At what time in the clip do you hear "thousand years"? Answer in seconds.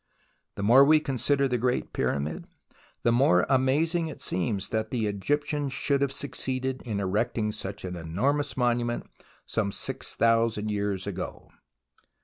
10.15-11.05